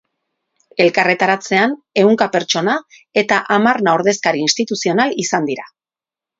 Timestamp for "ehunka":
2.05-2.29